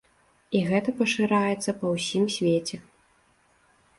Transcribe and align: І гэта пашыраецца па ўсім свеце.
І 0.59 0.59
гэта 0.69 0.93
пашыраецца 1.01 1.75
па 1.81 1.87
ўсім 1.97 2.25
свеце. 2.39 2.79